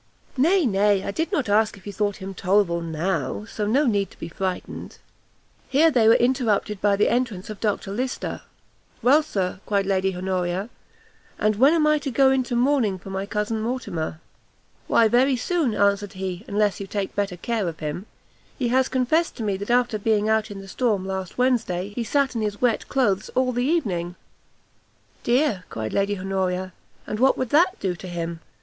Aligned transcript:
"Nay, 0.35 0.65
nay, 0.65 1.03
I 1.03 1.11
did 1.11 1.31
not 1.31 1.47
ask 1.47 1.77
if 1.77 1.85
you 1.85 1.93
thought 1.93 2.15
him 2.15 2.33
tolerable 2.33 2.81
now, 2.81 3.45
so 3.45 3.67
no 3.67 3.85
need 3.85 4.09
to 4.09 4.17
be 4.17 4.29
frightened." 4.29 4.97
Here 5.69 5.91
they 5.91 6.07
were 6.07 6.15
interrupted 6.15 6.81
by 6.81 6.95
the 6.95 7.07
entrance 7.07 7.51
of 7.51 7.59
Dr 7.59 7.91
Lyster. 7.91 8.41
"Well, 9.03 9.21
Sir," 9.21 9.59
cried 9.67 9.85
Lady 9.85 10.15
Honoria, 10.17 10.69
"and 11.37 11.55
when 11.57 11.75
am 11.75 11.85
I 11.85 11.99
to 11.99 12.09
go 12.09 12.31
into 12.31 12.55
mourning 12.55 12.97
for 12.97 13.11
my 13.11 13.27
cousin 13.27 13.61
Mortimer?" 13.61 14.19
"Why 14.87 15.07
very 15.07 15.35
soon," 15.35 15.75
answered 15.75 16.13
he, 16.13 16.45
"unless 16.47 16.79
you 16.79 16.87
take 16.87 17.13
better 17.13 17.37
care 17.37 17.67
of 17.67 17.77
him. 17.79 18.07
He 18.57 18.69
has 18.69 18.89
confessed 18.89 19.35
to 19.35 19.43
me 19.43 19.55
that 19.57 19.69
after 19.69 19.99
being 19.99 20.27
out 20.27 20.49
in 20.49 20.61
the 20.61 20.67
storm 20.67 21.05
last 21.05 21.37
Wednesday, 21.37 21.89
he 21.89 22.03
sat 22.03 22.33
in 22.33 22.41
his 22.41 22.59
wet 22.59 22.87
cloaths 22.89 23.29
all 23.35 23.51
the 23.51 23.65
evening." 23.65 24.15
"Dear," 25.21 25.65
cried 25.69 25.93
Lady 25.93 26.17
Honoria, 26.17 26.73
"and 27.05 27.19
what 27.19 27.37
would 27.37 27.51
that 27.51 27.79
do 27.79 27.93
to 27.95 28.07
him? 28.07 28.39